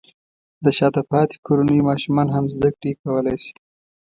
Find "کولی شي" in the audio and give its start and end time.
3.03-3.53